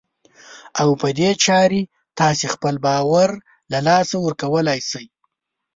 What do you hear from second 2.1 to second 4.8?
تاسې خپل باور له لاسه ورکولای